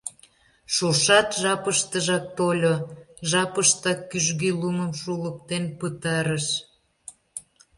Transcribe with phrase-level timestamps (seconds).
[0.73, 2.75] Шошат жапыштыжак тольо,
[3.29, 6.45] жапыштак кӱжгӧ лумым шулыктен пытарыш.